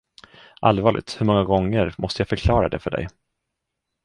[0.61, 3.07] Allvarligt, hur många gånger måste jag förklara det för dig?